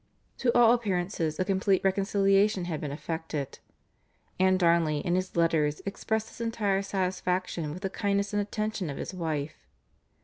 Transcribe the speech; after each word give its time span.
To 0.39 0.51
all 0.57 0.73
appearances 0.73 1.39
a 1.39 1.45
complete 1.45 1.83
reconciliation 1.83 2.65
had 2.65 2.81
been 2.81 2.91
effected, 2.91 3.59
and 4.39 4.57
Darnley 4.57 4.97
in 5.01 5.13
his 5.13 5.35
letters 5.35 5.79
expressed 5.85 6.29
his 6.29 6.41
entire 6.41 6.81
satisfaction 6.81 7.71
with 7.71 7.83
the 7.83 7.89
kindness 7.91 8.33
and 8.33 8.41
attention 8.41 8.89
of 8.89 8.97
his 8.97 9.13
wife. 9.13 9.67